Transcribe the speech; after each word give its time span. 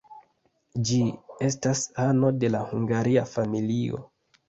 Ĝi 0.91 0.97
estas 1.49 1.83
ano 2.07 2.35
de 2.41 2.53
la 2.57 2.65
Hungaria 2.73 3.31
familio. 3.37 4.05